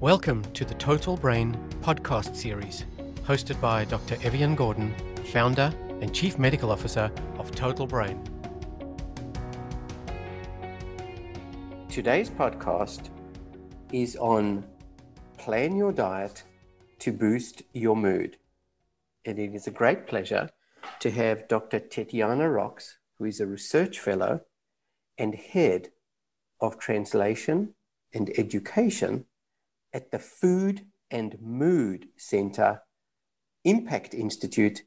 [0.00, 2.84] Welcome to the Total Brain podcast series,
[3.24, 4.16] hosted by Dr.
[4.22, 4.94] Evian Gordon,
[5.32, 8.22] founder and chief medical officer of Total Brain.
[11.88, 13.10] Today's podcast
[13.92, 14.64] is on
[15.38, 16.44] plan your diet
[17.00, 18.36] to boost your mood.
[19.24, 20.50] And it is a great pleasure
[21.00, 21.80] to have Dr.
[21.80, 24.40] Tetiana Rocks, who is a research fellow
[25.18, 25.88] and head
[26.60, 27.74] of translation
[28.12, 29.26] and education
[29.92, 32.82] at the Food and Mood Center,
[33.64, 34.82] Impact Institute,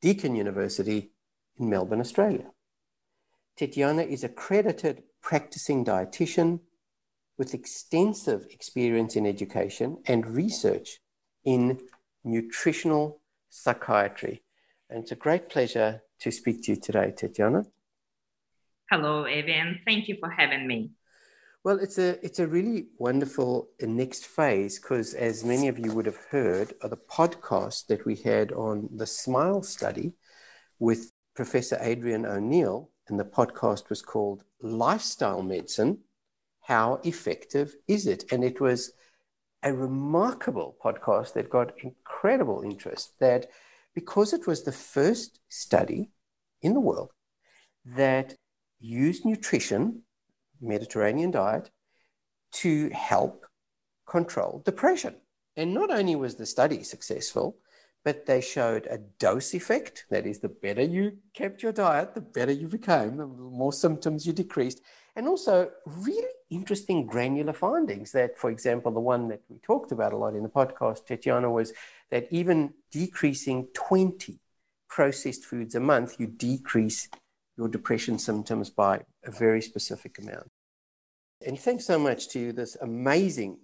[0.00, 1.10] Deakin University
[1.58, 2.50] in Melbourne, Australia.
[3.58, 6.60] Tetiana is accredited practicing dietitian
[7.36, 11.00] with extensive experience in education and research
[11.44, 11.80] in
[12.24, 14.42] nutritional psychiatry.
[14.90, 17.64] And it's a great pleasure to speak to you today, Tetiana.
[18.90, 19.78] Hello, Evan.
[19.84, 20.90] Thank you for having me.
[21.62, 26.06] Well, it's a it's a really wonderful next phase because, as many of you would
[26.06, 30.14] have heard, of the podcast that we had on the SMILES study
[30.80, 35.98] with Professor Adrienne O'Neil, and the podcast was called "Lifestyle Medicine:
[36.62, 38.92] How Effective Is It?" and it was
[39.62, 43.12] a remarkable podcast that got incredible interest.
[43.20, 43.46] That
[44.00, 46.10] because it was the first study
[46.62, 47.10] in the world
[47.84, 48.34] that
[48.78, 50.02] used nutrition
[50.60, 51.70] Mediterranean diet
[52.62, 53.44] to help
[54.06, 55.14] control depression.
[55.56, 57.58] And not only was the study successful,
[58.04, 60.06] but they showed a dose effect.
[60.10, 64.26] That is, the better you kept your diet, the better you became, the more symptoms
[64.26, 64.80] you decreased.
[65.16, 70.12] And also, really interesting granular findings that, for example, the one that we talked about
[70.12, 71.72] a lot in the podcast, Tetiana, was
[72.10, 74.38] that even decreasing 20
[74.88, 77.08] processed foods a month, you decrease
[77.56, 80.48] your depression symptoms by a very specific amount.
[81.46, 83.58] And thanks so much to this amazing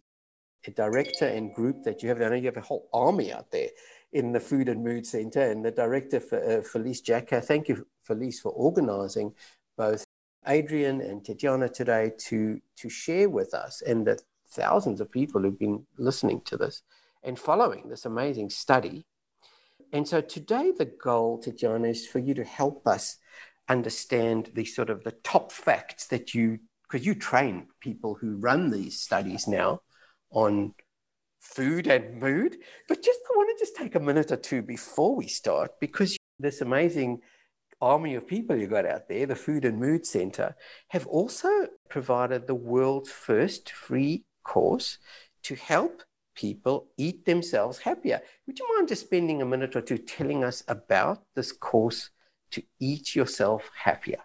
[0.74, 2.20] director and group that you have.
[2.20, 3.68] I know you have a whole army out there
[4.16, 7.42] in the Food and Mood Center, and the director, uh, Felice Jacka.
[7.42, 9.34] Thank you, Felice, for organizing
[9.76, 10.06] both
[10.48, 14.18] Adrienne and Tetiana today to, to share with us and the
[14.48, 16.82] thousands of people who've been listening to this
[17.22, 19.04] and following this amazing study.
[19.92, 23.18] And so today, the goal, Tetiana, is for you to help us
[23.68, 28.70] understand the sort of the top facts that you because you train people who run
[28.70, 29.80] these studies now
[30.30, 30.72] on
[31.54, 32.56] food and mood
[32.88, 36.16] but just i want to just take a minute or two before we start because
[36.38, 37.20] this amazing
[37.80, 40.54] army of people you got out there the food and mood center
[40.88, 41.48] have also
[41.88, 44.98] provided the world's first free course
[45.42, 46.02] to help
[46.34, 50.62] people eat themselves happier would you mind just spending a minute or two telling us
[50.68, 52.10] about this course
[52.50, 54.18] to eat yourself happier.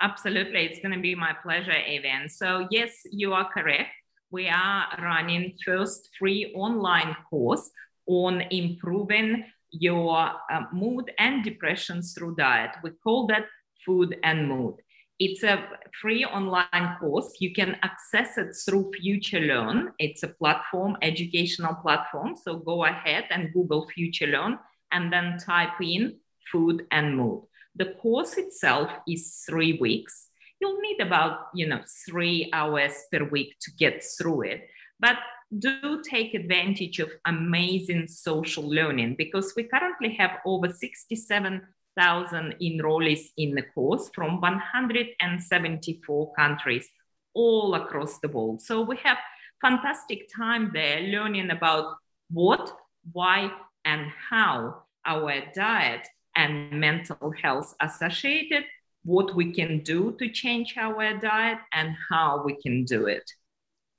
[0.00, 0.64] Absolutely.
[0.64, 2.28] It's going to be my pleasure, Evan.
[2.28, 3.90] So, yes, you are correct.
[4.30, 7.70] We are running first free online course
[8.06, 12.70] on improving your uh, mood and depression through diet.
[12.82, 13.46] We call that
[13.84, 14.76] food and mood.
[15.18, 15.68] It's a
[16.00, 17.36] free online course.
[17.40, 19.92] You can access it through Future Learn.
[19.98, 22.36] It's a platform, educational platform.
[22.36, 24.58] So go ahead and Google Future Learn
[24.92, 26.16] and then type in
[26.50, 27.44] food, and mood.
[27.76, 30.29] The course itself is three weeks.
[30.60, 34.68] You'll need about, you know, three hours per week to get through it.
[34.98, 35.16] But
[35.58, 43.54] do take advantage of amazing social learning because we currently have over 67,000 enrollees in
[43.54, 46.88] the course from 174 countries
[47.34, 48.62] all across the world.
[48.62, 49.18] So we have
[49.60, 51.96] fantastic time there learning about
[52.30, 52.72] what,
[53.12, 53.50] why,
[53.84, 56.06] and how our diet
[56.36, 58.64] and mental health associated,
[59.04, 63.30] what we can do to change our diet, and how we can do it.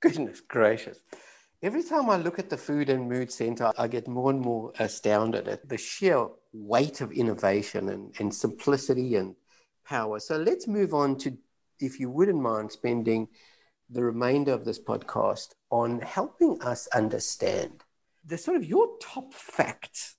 [0.00, 0.98] Goodness gracious.
[1.62, 4.72] Every time I look at the Food and Mood Center, I get more and more
[4.78, 9.36] astounded at the sheer weight of innovation and, and simplicity and
[9.84, 10.18] power.
[10.18, 11.36] So let's move on to,
[11.78, 13.28] if you wouldn't mind spending
[13.88, 17.84] the remainder of this podcast on helping us understand
[18.24, 20.16] the sort of your top facts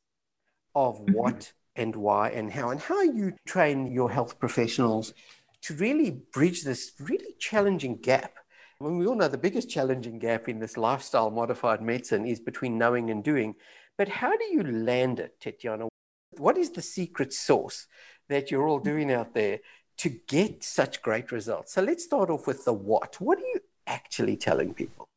[0.76, 5.14] of what and why and how, and how you train your health professionals
[5.62, 8.34] to really bridge this really challenging gap.
[8.80, 12.40] I mean, we all know the biggest challenging gap in this lifestyle modified medicine is
[12.40, 13.56] between knowing and doing.
[13.98, 15.88] But how do you land it, Tetiana?
[16.38, 17.88] What is the secret sauce
[18.28, 19.60] that you're all doing out there
[19.98, 21.74] to get such great results?
[21.74, 23.22] So let's start off with the what.
[23.22, 25.08] What are you actually telling people?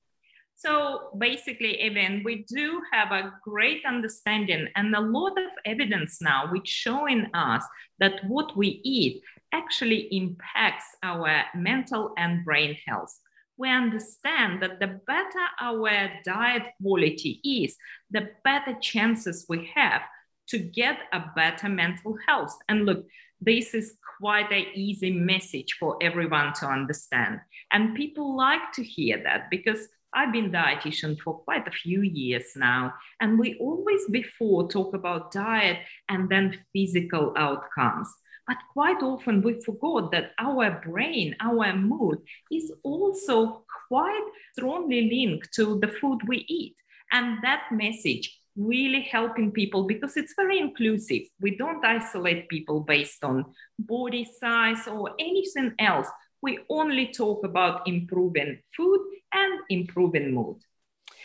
[0.59, 6.51] So basically, even we do have a great understanding and a lot of evidence now
[6.51, 7.63] which showing us
[8.01, 9.23] that what we eat
[9.53, 13.15] actually impacts our mental and brain health.
[13.59, 17.77] We understand that the better our diet quality is,
[18.11, 20.03] the better chances we have
[20.49, 22.57] to get a better mental health.
[22.69, 23.07] And look,
[23.41, 27.41] this is quite an easy message for everyone to understand.
[27.73, 32.47] And people like to hear that because I've been dietitian for quite a few years
[32.57, 35.79] now, and we always before talk about diet
[36.09, 38.09] and then physical outcomes.
[38.47, 42.19] But quite often we forgot that our brain, our mood
[42.51, 46.77] is also quite strongly linked to the food we eat.
[47.13, 51.23] And that message really helping people because it's very inclusive.
[51.41, 53.45] We don't isolate people based on
[53.79, 56.09] body size or anything else.
[56.47, 59.01] We only talk about improving food
[59.33, 60.59] and improving mood.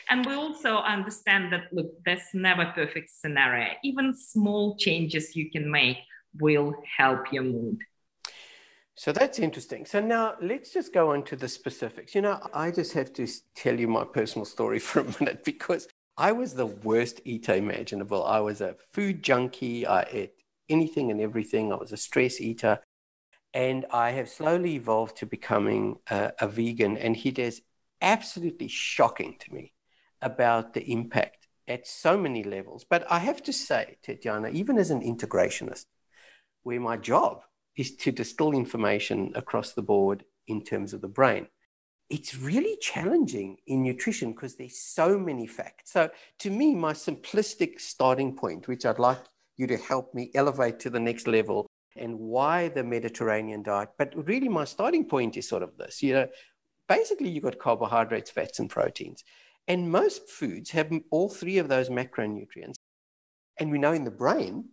[0.10, 3.68] And we also understand that, look, there's never perfect scenario.
[3.84, 5.98] Even small changes you can make
[6.40, 7.78] will help your mood.
[8.96, 9.86] So that's interesting.
[9.86, 12.16] So now let's just go on to the specifics.
[12.16, 15.88] You know, I just have to tell you my personal story for a minute because
[16.18, 18.26] I was the worst eater imaginable.
[18.26, 19.86] I was a food junkie.
[19.86, 20.34] I ate
[20.68, 21.72] anything and everything.
[21.72, 22.80] I was a stress eater.
[23.54, 26.98] And I have slowly evolved to becoming a, a vegan.
[26.98, 27.62] And it is
[28.02, 29.74] absolutely shocking to me
[30.22, 32.86] about the impact at so many levels.
[32.90, 35.86] But I have to say, Tatiana, even as an integrationist,
[36.64, 37.44] where my job
[37.76, 41.48] is to distill information across the board in terms of the brain,
[42.10, 45.94] it's really challenging in nutrition because there's so many facts.
[45.94, 46.10] So,
[46.40, 49.20] to me, my simplistic starting point, which I'd like
[49.58, 53.90] you to help me elevate to the next level, and why the Mediterranean diet.
[53.98, 56.28] But really, my starting point is sort of this you know,
[56.88, 59.24] basically, you've got carbohydrates, fats, and proteins.
[59.68, 62.76] And most foods have all three of those macronutrients.
[63.60, 64.70] And we know in the brain,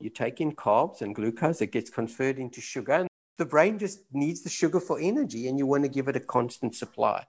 [0.00, 3.08] you take in carbs and glucose, it gets converted into sugar And
[3.38, 6.20] the brain just needs the sugar for energy and you want to give it a
[6.20, 7.24] constant supply.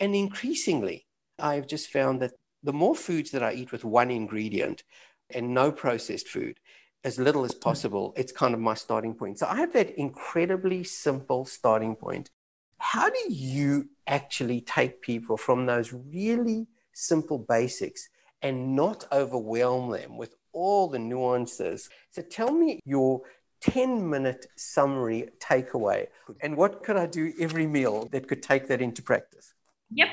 [0.00, 1.06] And increasingly,
[1.38, 2.32] I've just found that
[2.62, 4.84] the more foods that I eat with one ingredient
[5.30, 6.58] and no processed food,
[7.04, 7.60] as little as mm.
[7.60, 9.38] possible, it's kind of my starting point.
[9.38, 12.30] So I have that incredibly simple starting point.
[12.78, 18.08] How do you actually take people from those really simple basics
[18.42, 21.88] and not overwhelm them with all the nuances?
[22.10, 23.22] So tell me your
[23.60, 26.08] 10 minute summary takeaway.
[26.40, 29.54] And what could I do every meal that could take that into practice?
[29.92, 30.08] Yep,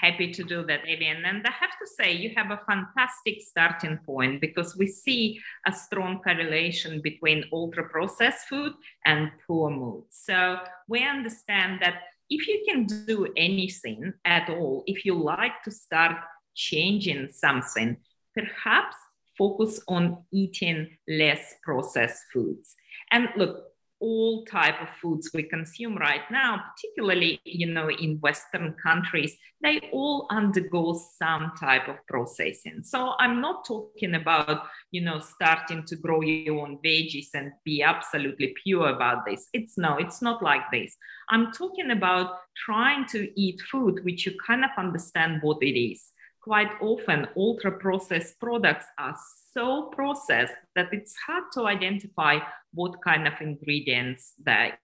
[0.00, 1.24] happy to do that, Evan.
[1.24, 5.72] And I have to say, you have a fantastic starting point because we see a
[5.72, 8.72] strong correlation between ultra processed food
[9.06, 10.04] and poor mood.
[10.10, 10.58] So
[10.88, 16.16] we understand that if you can do anything at all, if you like to start
[16.54, 17.96] changing something,
[18.34, 18.96] perhaps
[19.36, 22.74] focus on eating less processed foods.
[23.10, 23.64] And look,
[24.00, 29.88] all type of foods we consume right now particularly you know in western countries they
[29.92, 32.80] all undergo some type of processing.
[32.82, 37.82] So i'm not talking about you know starting to grow your own veggies and be
[37.82, 39.48] absolutely pure about this.
[39.52, 40.96] It's no it's not like this.
[41.28, 46.12] I'm talking about trying to eat food which you kind of understand what it is
[46.42, 49.16] quite often ultra processed products are
[49.52, 52.38] so processed that it's hard to identify
[52.72, 54.78] what kind of ingredients that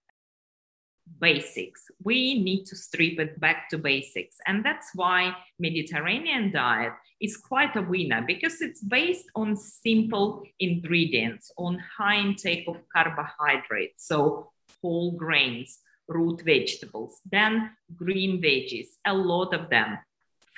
[1.20, 1.84] basics.
[2.02, 4.36] We need to strip it back to basics.
[4.46, 11.50] And that's why mediterranean diet is quite a winner because it's based on simple ingredients
[11.56, 14.50] on high intake of carbohydrates so
[14.82, 19.98] whole grains root vegetables then green veggies a lot of them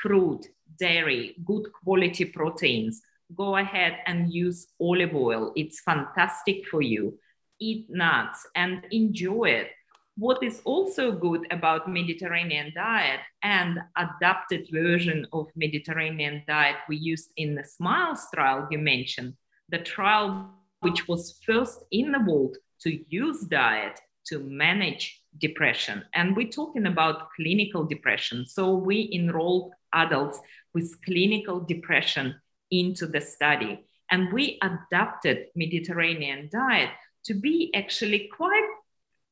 [0.00, 0.46] fruit
[0.78, 3.02] dairy good quality proteins
[3.34, 5.52] go ahead and use olive oil.
[5.56, 7.18] It's fantastic for you.
[7.58, 9.70] Eat nuts and enjoy it.
[10.18, 17.30] What is also good about Mediterranean diet and adapted version of Mediterranean diet we used
[17.36, 19.34] in the SMILES trial you mentioned,
[19.68, 20.50] the trial
[20.80, 26.02] which was first in the world to use diet to manage depression.
[26.14, 28.46] And we're talking about clinical depression.
[28.46, 30.38] So we enrolled adults
[30.74, 32.36] with clinical depression
[32.70, 33.84] into the study.
[34.10, 36.90] And we adapted Mediterranean diet
[37.24, 38.68] to be actually quite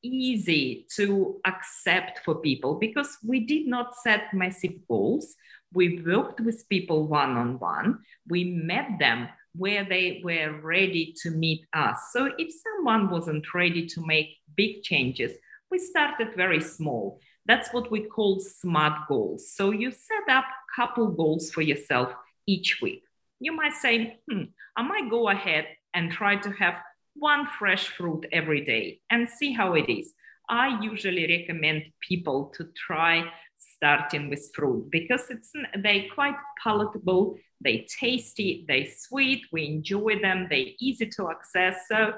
[0.03, 5.35] easy to accept for people because we did not set massive goals.
[5.73, 7.99] We worked with people one on one.
[8.27, 11.97] We met them where they were ready to meet us.
[12.11, 15.31] So if someone wasn't ready to make big changes,
[15.71, 17.19] we started very small.
[17.45, 19.51] That's what we call SMART goals.
[19.51, 22.13] So you set up a couple goals for yourself
[22.47, 23.03] each week.
[23.39, 24.43] You might say, hmm,
[24.75, 26.75] I might go ahead and try to have
[27.15, 30.13] one fresh fruit every day and see how it is.
[30.49, 33.25] I usually recommend people to try
[33.57, 40.47] starting with fruit because it's they quite palatable, they tasty, they sweet, we enjoy them,
[40.49, 41.87] they easy to access.
[41.87, 42.13] So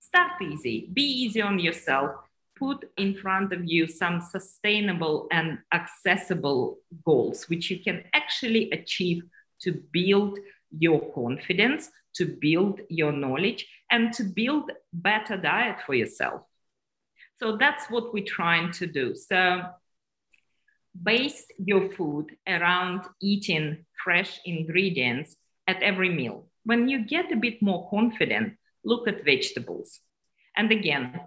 [0.00, 2.10] start easy, be easy on yourself,
[2.56, 9.22] put in front of you some sustainable and accessible goals which you can actually achieve
[9.60, 10.38] to build
[10.78, 16.42] your confidence, to build your knowledge, and to build better diet for yourself.
[17.36, 19.14] So that's what we're trying to do.
[19.14, 19.62] So
[21.00, 26.46] base your food around eating fresh ingredients at every meal.
[26.64, 28.54] When you get a bit more confident,
[28.84, 30.00] look at vegetables.
[30.56, 31.20] And again,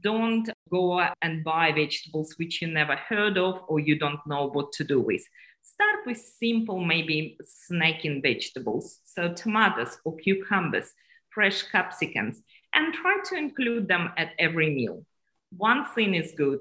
[0.00, 4.72] don't go and buy vegetables which you never heard of or you don't know what
[4.72, 5.22] to do with.
[5.62, 7.38] Start with simple, maybe
[7.70, 9.00] snacking vegetables.
[9.04, 10.92] So, tomatoes or cucumbers,
[11.30, 12.38] fresh capsicums,
[12.74, 15.04] and try to include them at every meal
[15.56, 16.60] one thing is good,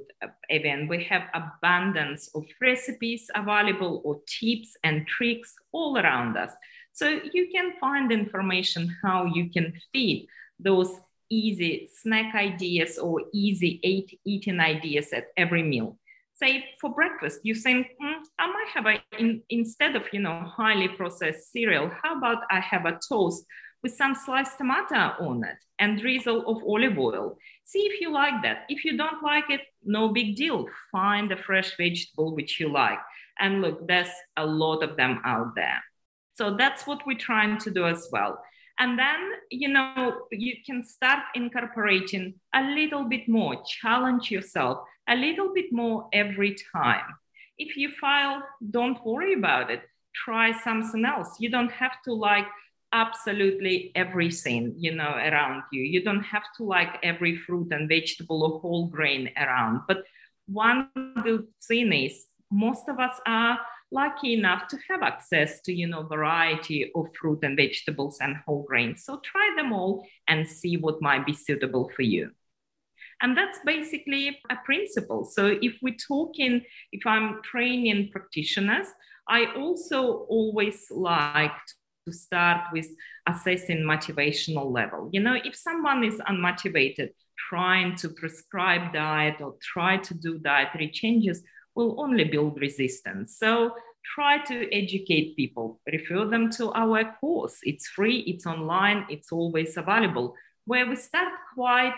[0.49, 6.51] Evan, we have abundance of recipes available or tips and tricks all around us.
[6.93, 10.27] So you can find information how you can feed
[10.59, 10.93] those
[11.31, 15.97] easy snack ideas or easy eat, eating ideas at every meal.
[16.33, 20.43] Say for breakfast, you think, mm, I might have a, in, instead of, you know,
[20.45, 23.45] highly processed cereal, how about I have a toast
[23.83, 27.37] with some sliced tomato on it and drizzle of olive oil.
[27.63, 28.65] See if you like that.
[28.69, 30.67] If you don't like it, no big deal.
[30.91, 32.99] Find a fresh vegetable which you like.
[33.39, 35.81] And look, there's a lot of them out there.
[36.35, 38.41] So that's what we're trying to do as well.
[38.81, 39.19] And then,
[39.51, 45.71] you know, you can start incorporating a little bit more, challenge yourself a little bit
[45.71, 47.05] more every time.
[47.59, 49.83] If you fail, don't worry about it.
[50.15, 51.29] Try something else.
[51.39, 52.47] You don't have to like
[52.93, 58.43] absolutely everything you know around you you don't have to like every fruit and vegetable
[58.43, 60.03] or whole grain around but
[60.47, 60.89] one
[61.23, 63.57] good thing is most of us are
[63.91, 68.63] lucky enough to have access to you know variety of fruit and vegetables and whole
[68.63, 69.03] grains.
[69.03, 72.31] So try them all and see what might be suitable for you.
[73.21, 75.25] And that's basically a principle.
[75.25, 78.87] So if we're talking if i'm training practitioners
[79.27, 81.51] i also always like
[82.05, 82.87] to start with
[83.27, 85.09] assessing motivational level.
[85.11, 90.89] You know, if someone is unmotivated, trying to prescribe diet or try to do dietary
[90.89, 91.43] changes
[91.75, 93.37] will only build resistance.
[93.37, 93.73] So
[94.15, 97.59] try to educate people, refer them to our course.
[97.63, 100.35] It's free, it's online, it's always available,
[100.65, 101.97] where we start quite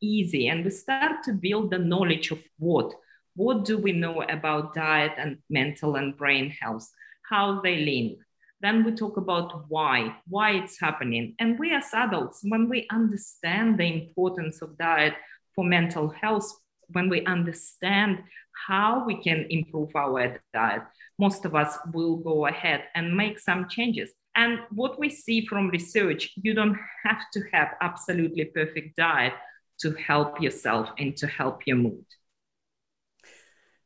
[0.00, 2.94] easy and we start to build the knowledge of what.
[3.34, 6.88] What do we know about diet and mental and brain health?
[7.28, 8.18] How they link?
[8.60, 11.34] Then we talk about why, why it's happening.
[11.38, 15.14] And we as adults, when we understand the importance of diet
[15.54, 16.50] for mental health,
[16.88, 18.22] when we understand
[18.66, 20.82] how we can improve our diet,
[21.18, 24.10] most of us will go ahead and make some changes.
[24.34, 29.32] And what we see from research, you don't have to have absolutely perfect diet
[29.80, 32.04] to help yourself and to help your mood.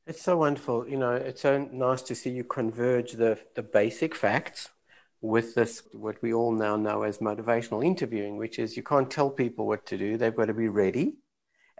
[0.06, 0.88] It's so wonderful.
[0.88, 4.70] You know, it's so nice to see you converge the, the basic facts
[5.20, 9.30] with this, what we all now know as motivational interviewing, which is you can't tell
[9.30, 10.16] people what to do.
[10.16, 11.18] They've got to be ready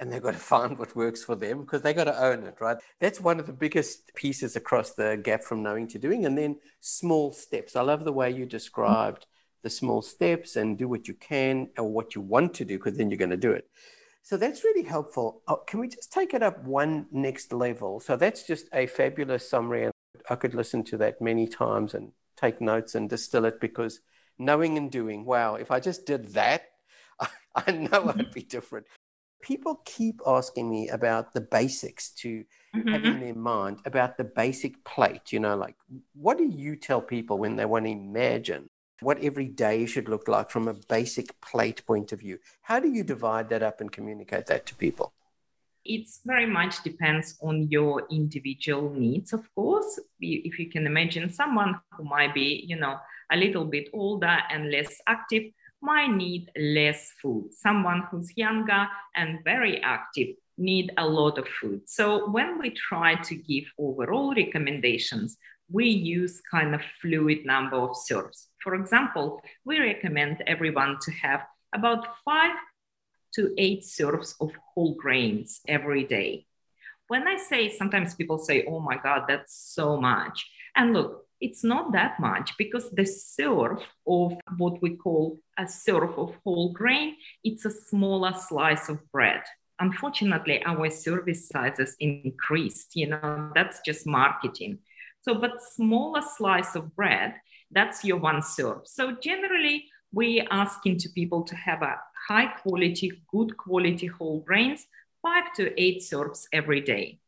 [0.01, 2.57] and they've got to find what works for them because they've got to own it,
[2.59, 2.79] right?
[3.01, 6.25] That's one of the biggest pieces across the gap from knowing to doing.
[6.25, 7.77] And then small steps.
[7.77, 9.27] I love the way you described
[9.63, 12.97] the small steps and do what you can or what you want to do because
[12.97, 13.69] then you're going to do it.
[14.23, 15.43] So that's really helpful.
[15.47, 18.01] Oh, can we just take it up one next level?
[18.01, 19.85] So that's just a fabulous summary.
[19.85, 19.93] And
[20.31, 24.01] I could listen to that many times and take notes and distill it because
[24.39, 26.63] knowing and doing, wow, if I just did that,
[27.21, 27.29] I,
[27.67, 28.87] I know I'd be different.
[29.43, 32.45] People keep asking me about the basics to
[32.75, 32.89] mm-hmm.
[32.89, 35.33] have in their mind about the basic plate.
[35.33, 35.77] You know, like
[36.15, 38.69] what do you tell people when they want to imagine
[39.01, 42.39] what every day should look like from a basic plate point of view.
[42.63, 45.13] How do you divide that up and communicate that to people?
[45.85, 49.99] It's very much depends on your individual needs, of course.
[50.21, 52.99] If you can imagine someone who might be, you know,
[53.33, 55.45] a little bit older and less active
[55.83, 57.53] might need less food.
[57.53, 61.89] Someone who's younger and very active need a lot of food.
[61.89, 65.39] So when we try to give overall recommendations,
[65.71, 68.49] we use kind of fluid number of serves.
[68.63, 71.43] For example, we recommend everyone to have
[71.75, 72.57] about five
[73.35, 76.47] to eight serves of whole grains every day.
[77.09, 80.49] When I say, sometimes people say, oh my God, that's so much.
[80.77, 86.19] And look, it's not that much because the serve of what we call a serve
[86.19, 89.43] of whole grain, it's a smaller slice of bread.
[89.79, 94.79] Unfortunately, our service sizes increased, you know, that's just marketing.
[95.23, 97.35] So, but smaller slice of bread,
[97.71, 98.83] that's your one serve.
[98.85, 101.97] So generally, we asking to people to have a
[102.29, 104.87] high quality, good quality whole grains,
[105.23, 107.21] five to eight serves every day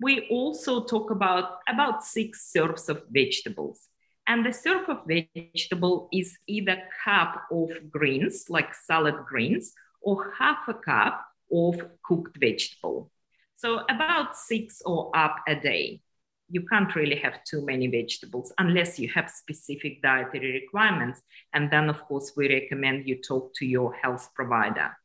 [0.00, 3.88] we also talk about about six serves of vegetables.
[4.26, 10.32] And the serve of vegetable is either a cup of greens, like salad greens, or
[10.38, 13.10] half a cup of cooked vegetable.
[13.56, 16.00] So about six or up a day.
[16.48, 21.20] You can't really have too many vegetables unless you have specific dietary requirements.
[21.52, 24.96] And then, of course, we recommend you talk to your health provider.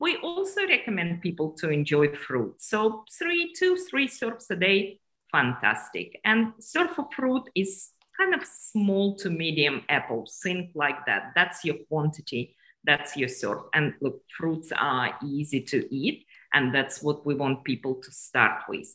[0.00, 2.54] We also recommend people to enjoy fruit.
[2.58, 5.00] So three, two, three serves a day,
[5.32, 6.20] fantastic.
[6.24, 11.32] And serve of fruit is kind of small to medium apples, think like that.
[11.34, 13.62] That's your quantity, that's your serve.
[13.74, 18.62] And look, fruits are easy to eat, and that's what we want people to start
[18.68, 18.88] with.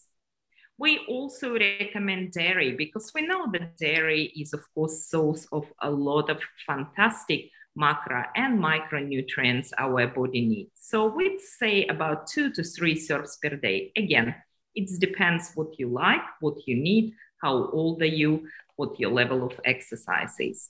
[0.78, 5.92] We also recommend dairy because we know that dairy is, of course, source of a
[5.92, 10.72] lot of fantastic macro and micronutrients our body needs.
[10.76, 13.92] So we'd say about two to three serves per day.
[13.96, 14.36] Again,
[14.76, 19.46] it depends what you like, what you need, how old are you, what your level
[19.46, 20.70] of exercise is.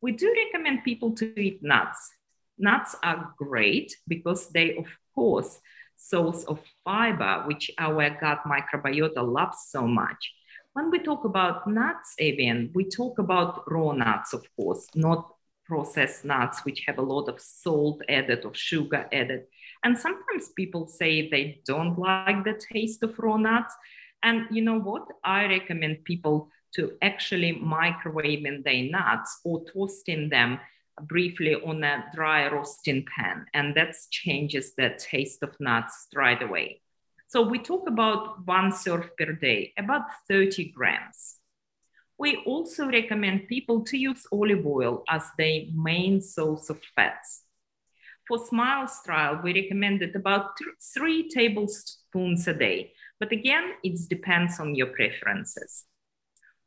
[0.00, 2.10] We do recommend people to eat nuts.
[2.58, 5.60] Nuts are great because they, of course,
[5.96, 10.32] source of fiber, which our gut microbiota loves so much.
[10.72, 15.28] When we talk about nuts, Avian, we talk about raw nuts, of course, not
[15.70, 19.42] processed nuts, which have a lot of salt added or sugar added.
[19.84, 23.72] And sometimes people say they don't like the taste of raw nuts.
[24.24, 25.06] And you know what?
[25.22, 30.58] I recommend people to actually microwave in their nuts or toasting them
[31.02, 33.46] briefly on a dry roasting pan.
[33.54, 36.82] And that changes the taste of nuts right away.
[37.28, 41.39] So we talk about one serve per day, about 30 grams.
[42.20, 47.44] We also recommend people to use olive oil as their main source of fats.
[48.28, 54.60] For Smiles trial, we recommended about th- three tablespoons a day, but again, it depends
[54.60, 55.86] on your preferences.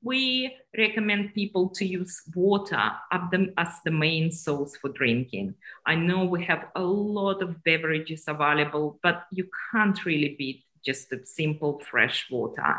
[0.01, 5.53] We recommend people to use water as the main source for drinking.
[5.85, 11.13] I know we have a lot of beverages available, but you can't really beat just
[11.13, 12.75] a simple fresh water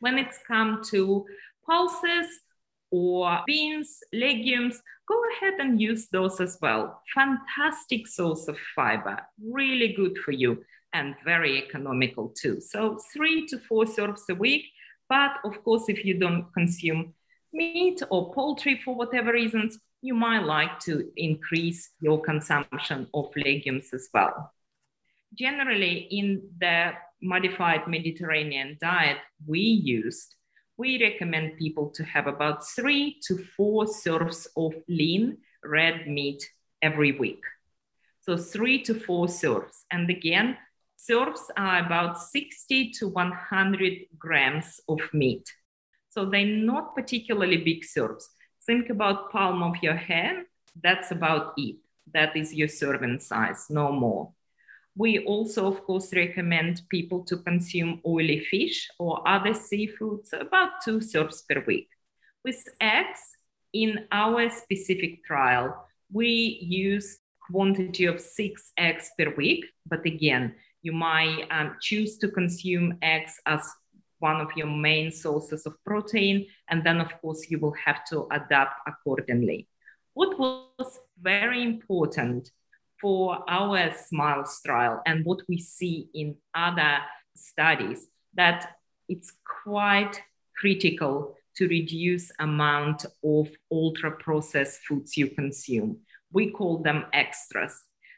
[0.00, 1.24] when it's come to
[1.64, 2.26] pulses
[2.90, 7.02] or beans, legumes, go ahead and use those as well.
[7.14, 12.60] Fantastic source of fiber, really good for you and very economical too.
[12.60, 14.64] So three to four serves a week.
[15.08, 17.14] But of course, if you don't consume
[17.52, 23.92] meat or poultry for whatever reasons, you might like to increase your consumption of legumes
[23.92, 24.52] as well.
[25.34, 30.34] Generally, in the modified Mediterranean diet we used,
[30.76, 36.48] we recommend people to have about three to four serves of lean red meat
[36.80, 37.42] every week.
[38.20, 39.84] So three to four serves.
[39.90, 40.56] And again,
[40.96, 45.50] serves are about 60 to 100 grams of meat.
[46.10, 48.28] So they're not particularly big serves.
[48.66, 50.46] Think about palm of your hand.
[50.82, 51.76] That's about it.
[52.12, 54.32] That is your serving size, no more.
[54.96, 61.00] We also, of course, recommend people to consume oily fish or other seafoods about two
[61.00, 61.88] serves per week.
[62.44, 63.20] With eggs,
[63.72, 67.18] in our specific trial, we use
[67.50, 69.64] quantity of six eggs per week.
[69.86, 73.68] But again, you might um, choose to consume eggs as
[74.18, 76.46] one of your main sources of protein.
[76.68, 79.68] And then, of course, you will have to adapt accordingly.
[80.14, 82.50] What was very important
[83.00, 86.98] for our SMILES trial and what we see in other
[87.34, 88.74] studies that
[89.08, 89.32] it's
[89.64, 90.22] quite
[90.56, 95.98] critical to reduce amount of ultra processed foods you consume.
[96.32, 97.74] We call them extras.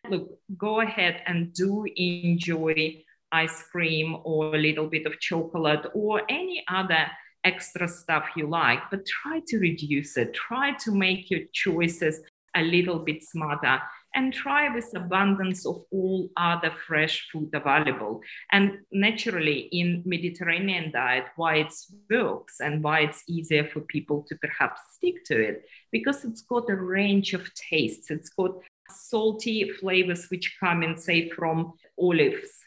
[0.08, 6.22] Look, go ahead and do enjoy ice cream or a little bit of chocolate or
[6.28, 7.06] any other
[7.44, 10.34] extra stuff you like, but try to reduce it.
[10.34, 12.20] Try to make your choices
[12.54, 13.80] a little bit smarter
[14.14, 18.20] and try with abundance of all other fresh food available.
[18.51, 21.72] And naturally, in Mediterranean diet, why it
[22.11, 26.70] works and why it's easier for people to perhaps stick to it, because it's got
[26.70, 28.11] a range of tastes.
[28.11, 28.53] It's got
[28.88, 32.62] salty flavors which come in, say, from olives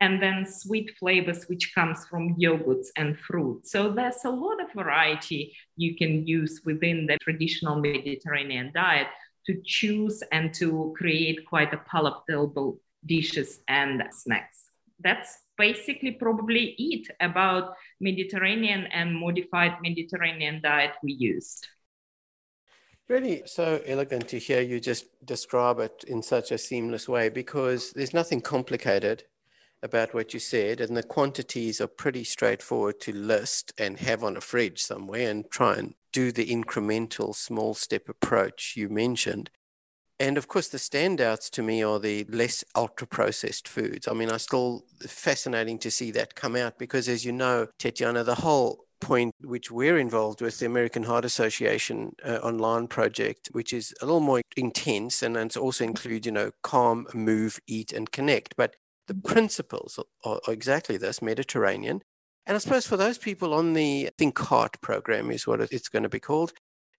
[0.00, 4.72] and then sweet flavors which comes from yogurts and fruit so there's a lot of
[4.72, 9.08] variety you can use within the traditional mediterranean diet
[9.46, 14.66] to choose and to create quite a palatable dishes and snacks.
[15.02, 21.66] That's basically probably it about mediterranean and modified mediterranean diet we used.
[23.08, 27.92] Really so elegant to hear you just describe it in such a seamless way because
[27.92, 29.24] there's nothing complicated
[29.82, 34.36] about what you said, and the quantities are pretty straightforward to list and have on
[34.36, 39.50] a fridge somewhere and try and do the incremental small step approach you mentioned.
[40.18, 44.06] And of course, the standouts to me are the less ultra processed foods.
[44.06, 48.24] I mean, I still fascinating to see that come out because, as you know, Tetiana,
[48.24, 53.72] the whole point which we're involved with the American Heart Association uh, online project, which
[53.72, 58.12] is a little more intense and, and also include, you know, calm, move, eat, and
[58.12, 58.54] connect.
[58.56, 62.02] But the principles are, are exactly this Mediterranean.
[62.46, 66.02] And I suppose for those people on the Think Heart program, is what it's going
[66.02, 66.52] to be called,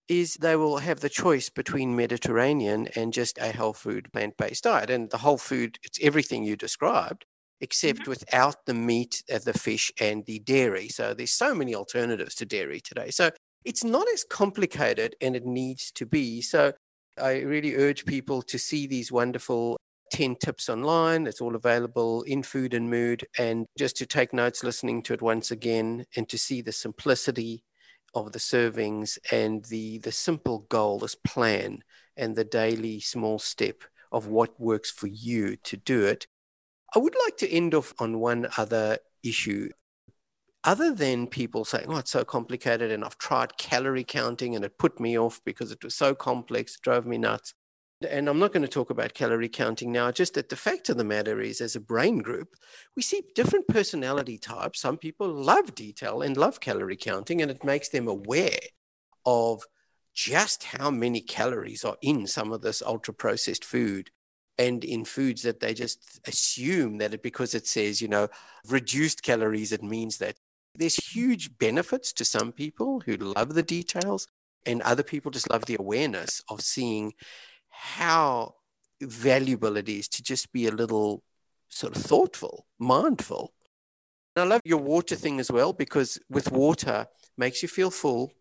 [0.07, 4.63] is they will have the choice between Mediterranean and just a whole food plant based
[4.63, 4.89] diet.
[4.89, 7.25] And the whole food, it's everything you described,
[7.59, 8.09] except mm-hmm.
[8.09, 10.89] without the meat, the fish, and the dairy.
[10.89, 13.09] So there's so many alternatives to dairy today.
[13.09, 13.31] So
[13.63, 16.41] it's not as complicated and it needs to be.
[16.41, 16.73] So
[17.21, 19.77] I really urge people to see these wonderful
[20.11, 21.25] 10 tips online.
[21.25, 23.25] It's all available in Food and Mood.
[23.39, 27.63] And just to take notes, listening to it once again, and to see the simplicity
[28.13, 31.83] of the servings and the, the simple goal, this plan,
[32.17, 36.27] and the daily small step of what works for you to do it.
[36.93, 39.69] I would like to end off on one other issue.
[40.63, 44.77] Other than people saying, oh, it's so complicated, and I've tried calorie counting and it
[44.77, 47.53] put me off because it was so complex, drove me nuts.
[48.09, 50.97] And I'm not going to talk about calorie counting now, just that the fact of
[50.97, 52.55] the matter is, as a brain group,
[52.95, 54.79] we see different personality types.
[54.79, 58.59] Some people love detail and love calorie counting, and it makes them aware
[59.25, 59.63] of
[60.13, 64.09] just how many calories are in some of this ultra processed food
[64.57, 68.27] and in foods that they just assume that it, because it says, you know,
[68.67, 70.35] reduced calories, it means that
[70.75, 74.27] there's huge benefits to some people who love the details,
[74.65, 77.13] and other people just love the awareness of seeing
[77.83, 78.53] how
[79.01, 81.23] valuable it is to just be a little
[81.67, 83.53] sort of thoughtful, mindful.
[84.35, 87.07] And I love your water thing as well because with water
[87.39, 88.33] makes you feel full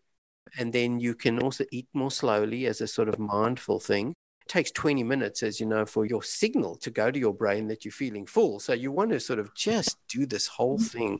[0.59, 4.09] and then you can also eat more slowly as a sort of mindful thing.
[4.09, 7.67] It takes 20 minutes as you know for your signal to go to your brain
[7.69, 8.59] that you're feeling full.
[8.59, 11.19] So you want to sort of just do this whole thing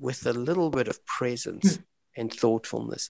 [0.00, 1.84] with a little bit of presence mm.
[2.16, 3.08] and thoughtfulness.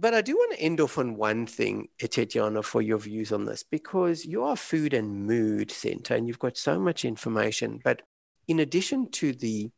[0.00, 3.46] But I do want to end off on one thing, Tetiana, for your views on
[3.46, 7.80] this, because you are food and mood center and you've got so much information.
[7.82, 8.02] But
[8.46, 9.70] in addition to the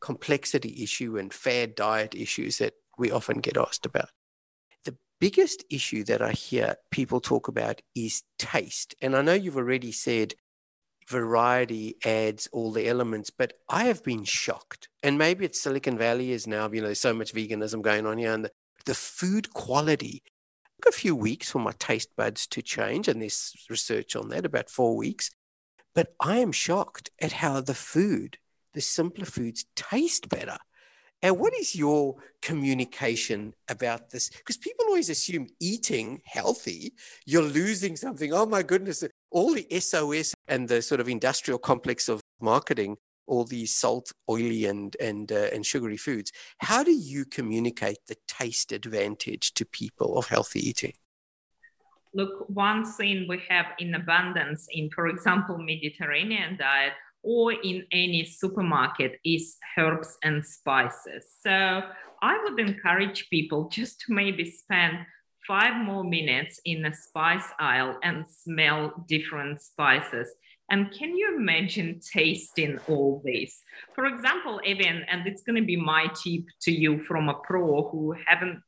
[0.00, 4.10] complexity issue and fad diet issues that we often get asked about,
[4.84, 8.96] the biggest issue that I hear people talk about is taste.
[9.00, 10.34] And I know you've already said
[11.08, 14.88] variety adds all the elements, but I have been shocked.
[15.02, 18.18] And maybe it's Silicon Valley is now, you know, there's so much veganism going on
[18.18, 18.52] here and the
[18.84, 20.22] the food quality
[20.80, 24.46] took a few weeks for my taste buds to change, and there's research on that
[24.46, 25.30] about four weeks.
[25.94, 28.38] But I am shocked at how the food,
[28.74, 30.58] the simpler foods, taste better.
[31.22, 34.30] And what is your communication about this?
[34.30, 36.94] Because people always assume eating healthy,
[37.26, 38.32] you're losing something.
[38.32, 42.96] Oh my goodness, all the SOS and the sort of industrial complex of marketing
[43.30, 46.32] all these salt, oily, and and uh, and sugary foods.
[46.58, 50.94] How do you communicate the taste advantage to people of healthy eating?
[52.12, 58.24] Look, one thing we have in abundance in, for example, Mediterranean diet or in any
[58.24, 61.24] supermarket is herbs and spices.
[61.40, 61.82] So
[62.22, 64.98] I would encourage people just to maybe spend
[65.46, 70.28] five more minutes in a spice aisle and smell different spices
[70.70, 73.60] and can you imagine tasting all this?
[73.94, 77.88] For example, Evan, and it's going to be my tip to you from a pro
[77.90, 78.60] who haven't,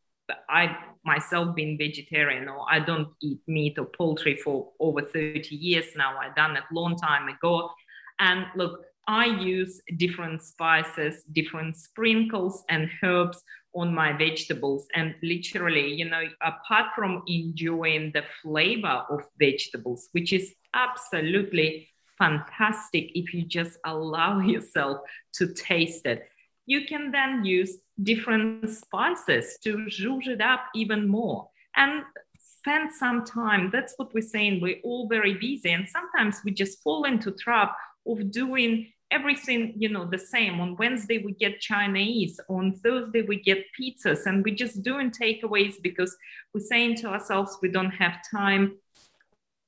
[0.48, 5.86] I myself been vegetarian or I don't eat meat or poultry for over 30 years
[5.96, 6.16] now.
[6.18, 7.70] I done it long time ago.
[8.18, 13.42] And look, I use different spices, different sprinkles and herbs
[13.74, 14.86] on my vegetables.
[14.94, 21.88] And literally, you know, apart from enjoying the flavor of vegetables, which is absolutely
[22.22, 24.98] fantastic if you just allow yourself
[25.34, 26.28] to taste it.
[26.66, 32.04] You can then use different spices to zhuzh it up even more and
[32.38, 33.70] spend some time.
[33.72, 34.60] That's what we're saying.
[34.60, 39.88] We're all very busy, and sometimes we just fall into trap of doing everything, you
[39.88, 40.60] know, the same.
[40.60, 42.40] On Wednesday, we get Chinese.
[42.48, 44.26] On Thursday, we get pizzas.
[44.26, 46.16] And we're just doing takeaways because
[46.54, 48.76] we're saying to ourselves, we don't have time.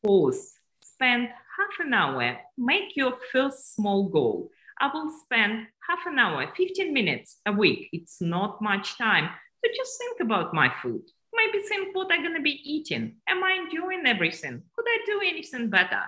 [0.03, 0.55] Pause.
[0.83, 2.37] Spend half an hour.
[2.57, 4.51] Make your first small goal.
[4.81, 7.89] I will spend half an hour, 15 minutes a week.
[7.93, 9.31] It's not much time.
[9.65, 11.03] So just think about my food.
[11.35, 13.17] Maybe think what I'm going to be eating.
[13.29, 14.63] Am I enjoying everything?
[14.77, 16.03] Could I do anything better?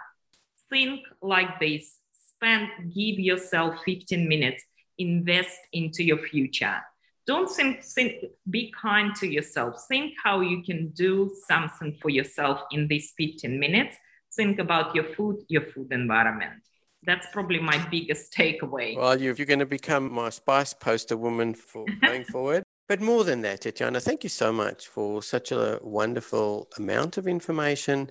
[0.68, 1.98] Think like this.
[2.34, 4.62] Spend, give yourself 15 minutes.
[4.98, 6.80] Invest into your future.
[7.26, 9.84] Don't think, think, be kind to yourself.
[9.88, 13.96] Think how you can do something for yourself in these 15 minutes.
[14.36, 16.62] Think about your food, your food environment
[17.06, 18.96] that's probably my biggest takeaway.
[18.96, 22.64] Well, you're going to become my spice poster woman for going forward.
[22.88, 27.26] But more than that, Tatiana, thank you so much for such a wonderful amount of
[27.26, 28.10] information,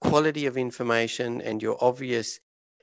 [0.00, 2.40] quality of information, and your obvious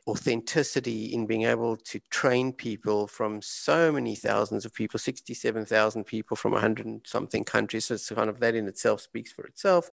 [0.07, 6.37] authenticity in being able to train people from so many thousands of people 67,000 people
[6.37, 7.85] from 100 something countries.
[7.85, 9.89] So it's kind of that in itself speaks for itself.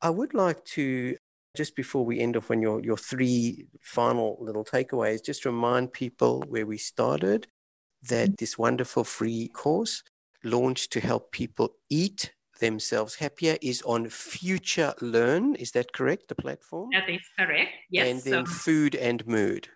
[0.00, 1.16] I would like to
[1.56, 6.42] just before we end off on your, your three final little takeaways, just remind people
[6.48, 7.46] where we started
[8.08, 8.34] that mm-hmm.
[8.38, 10.02] this wonderful free course
[10.44, 15.54] launched to help people eat themselves happier is on Future Learn.
[15.56, 16.28] Is that correct?
[16.28, 16.90] The platform?
[16.92, 17.72] That is correct.
[17.90, 18.08] Yes.
[18.08, 19.68] And then so, food and mood.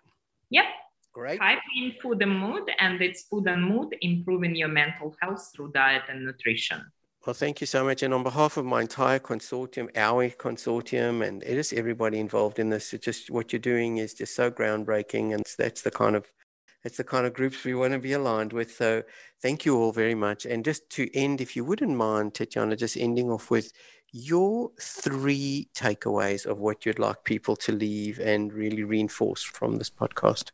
[0.49, 0.65] Yep.
[1.13, 1.39] Great.
[1.39, 5.71] Type in food and mood, and it's food and mood improving your mental health through
[5.71, 6.81] diet and nutrition.
[7.27, 8.03] Well, thank you so much.
[8.03, 12.93] And on behalf of my entire consortium, our consortium, and is everybody involved in this,
[12.93, 15.33] it's just what you're doing is just so groundbreaking.
[15.33, 16.31] And that's the kind of
[16.85, 18.73] that's the kind of groups we want to be aligned with.
[18.73, 19.03] So
[19.41, 20.45] thank you all very much.
[20.45, 23.73] And just to end, if you wouldn't mind, Tatiana, just ending off with
[24.13, 29.89] your three takeaways of what you'd like people to leave and really reinforce from this
[29.89, 30.51] podcast.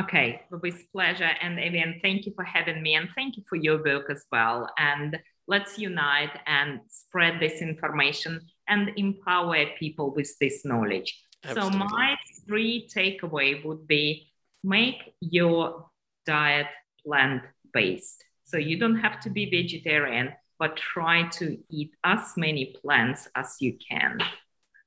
[0.00, 1.32] Okay, with pleasure.
[1.40, 4.70] And Evian, thank you for having me and thank you for your work as well.
[4.78, 11.18] And let's unite and spread this information and empower people with this knowledge.
[11.42, 11.78] Absolutely.
[11.80, 14.30] So my three takeaway would be
[14.62, 15.88] make your
[16.26, 16.66] diet
[17.04, 18.22] plant-based.
[18.44, 23.56] So you don't have to be vegetarian, but try to eat as many plants as
[23.60, 24.18] you can.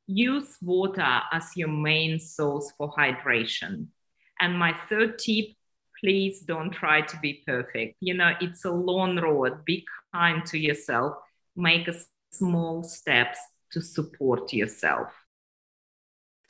[0.07, 3.87] Use water as your main source for hydration.
[4.39, 5.47] And my third tip
[6.01, 7.95] please don't try to be perfect.
[7.99, 9.63] You know, it's a long road.
[9.65, 11.15] Be kind to yourself.
[11.55, 11.89] Make
[12.31, 13.39] small steps
[13.71, 15.07] to support yourself.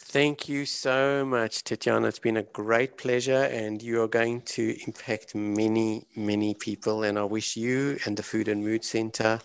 [0.04, 2.08] Thank you so much, Tatiana.
[2.08, 7.04] It's been a great pleasure, and you are going to impact many, many people.
[7.04, 9.40] And I wish you and the Food and Mood Center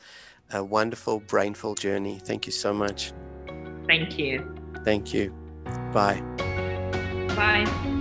[0.53, 2.19] a wonderful, brainful journey.
[2.23, 3.13] Thank you so much.
[3.87, 4.55] Thank you.
[4.85, 5.31] Thank you.
[5.93, 6.21] Bye.
[7.37, 7.96] Bye.